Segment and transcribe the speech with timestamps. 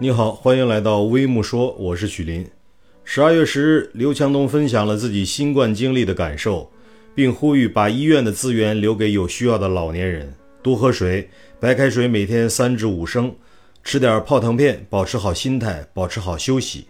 [0.00, 2.46] 你好，欢迎来到微木说，我是许林。
[3.02, 6.70] 十二月十日，刘强东分享了自己新冠经历的感受，
[7.14, 10.32] 并呼吁把医院的资源留给有需要的老年人，
[10.62, 11.28] 多喝水，
[11.58, 13.34] 白开水每天三至五升，
[13.82, 16.86] 吃点泡腾片，保持好心态，保持好休息。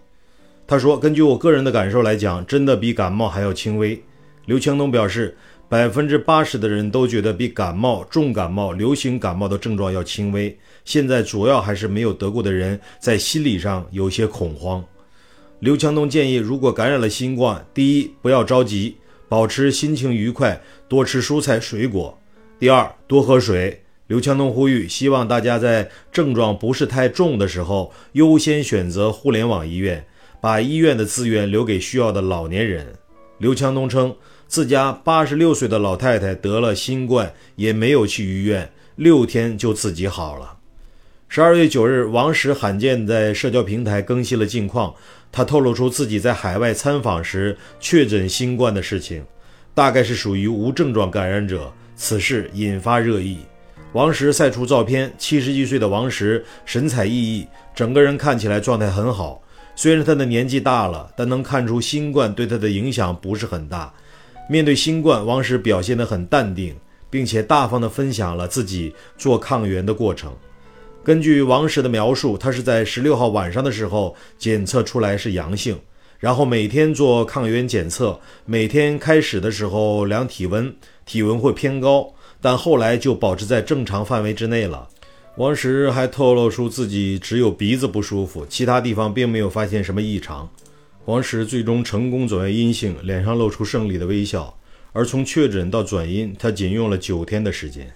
[0.67, 3.99] 他说：“根据我个人的感受来讲，真的比感冒还要轻微。”
[4.45, 5.35] 刘强东表示。
[5.71, 10.57] 百分之八十的人都觉得比感冒、重感冒、流行感冒的症状要轻微。
[10.87, 14.83] 现在主要还是没有得过的人在心理上有些恐慌。
[15.61, 18.97] 刘强东建议，如果感染了新冠，第一不要着急，
[19.29, 20.59] 保持心情愉快，
[20.89, 22.19] 多吃蔬菜水果；
[22.59, 23.83] 第二多喝水。
[24.07, 30.03] 刘强东呼吁，希望大家在症状不是太重的时候，优先选择互联网医院，
[30.41, 32.87] 把医院的资源留给需要的老年人。
[33.37, 34.17] 刘强东称。
[34.49, 40.57] 自家八十六岁的老太太得了新冠，也没有去医院，六天就自己好了。
[41.29, 44.95] 十二月九日，王石罕见在社交平台更新了近况，
[45.31, 49.23] 他透露出自己在海外参访时确诊新冠的事情，
[49.75, 51.71] 大概是属于无症状感染者。
[51.95, 53.41] 此事引发热议。
[53.93, 59.43] 王石晒出照片，七十一岁的王石神采奕奕，整个人看起来状态很好。
[59.77, 63.93] 虽然他的年纪大了，但能看出新冠对他的影响不是很大。
[64.51, 66.75] 面对新冠，王石表现得很淡定，
[67.11, 70.35] 并且大方地分享了自己做抗原的过程。
[71.05, 75.79] 根据王石的描述，他是在十六号晚上的时候检测出来是阳性，
[76.19, 82.11] 然后每天做抗原检测，每天开始的时候量体温，体温会偏高，
[82.41, 84.89] 但后来就保持在正常范围之内了。
[85.37, 90.49] 王石还透露出自己只有鼻子不舒服，其他地方并没有发现什么异常。
[91.09, 94.55] 王石最终成功转为阴性，脸上露出胜利的微笑。
[94.93, 97.91] 而从确诊到转阴，他仅用了九天的时间，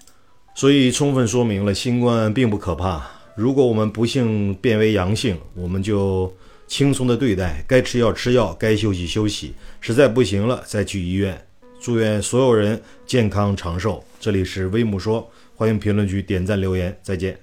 [0.55, 3.07] 所以充分说明了新冠并不可怕。
[3.35, 11.39] 如果我们不幸变为阳性，我们就轻松的对待，该吃药吃药，该休息休息，实在不行了再去医院。
[11.79, 14.03] 祝愿所有人健康长寿。
[14.19, 17.37] 这里是微木说，欢迎评论区点赞留言，再见。